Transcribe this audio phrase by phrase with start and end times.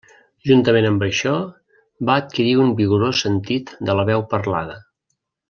[0.51, 1.33] Juntament amb això,
[2.11, 4.81] va adquirir un vigorós sentit de la veu parlada.